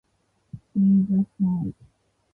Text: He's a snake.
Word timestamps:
He's 0.73 1.11
a 1.13 1.23
snake. 1.37 1.75